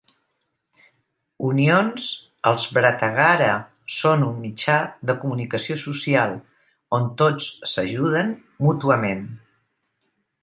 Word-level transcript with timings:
Unions, 1.47 2.05
els 2.51 2.63
Brataghara 2.77 3.49
són 3.97 4.23
un 4.29 4.39
mitjà 4.45 4.77
de 5.09 5.15
comunicació 5.25 5.77
social 5.83 6.35
on 6.99 7.07
tots 7.23 7.51
s'ajuden 7.75 8.33
mútuament. 8.69 9.23